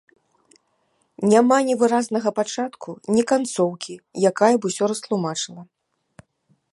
[1.33, 3.93] Няма ні выразнага пачатку, ні канцоўкі,
[4.33, 5.63] якая б усё растлумачыла.